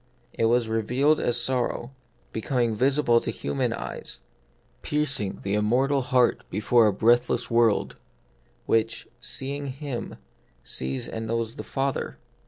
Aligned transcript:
It 0.33 0.45
was 0.45 0.67
revealed 0.67 1.19
as 1.19 1.39
sor 1.39 1.67
row, 1.67 1.91
becoming 2.31 2.73
visible 2.73 3.19
to 3.19 3.29
human 3.29 3.71
eyes; 3.71 4.21
pierc 4.81 5.19
ing 5.21 5.41
the 5.43 5.53
immortal 5.53 6.01
heart 6.01 6.41
before 6.49 6.87
a 6.87 6.91
breathless 6.91 7.51
world, 7.51 7.97
which, 8.65 9.07
seeing 9.19 9.67
Him, 9.67 10.15
sees 10.63 11.07
and 11.07 11.27
knows 11.27 11.53
the 11.55 11.63
Father. 11.63 12.17